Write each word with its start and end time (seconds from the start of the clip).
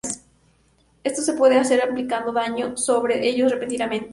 Esto 1.03 1.21
se 1.21 1.33
puede 1.33 1.59
hacer 1.59 1.79
aplicando 1.83 2.31
daño 2.31 2.75
sobre 2.75 3.23
ellos 3.27 3.51
repetidamente. 3.51 4.09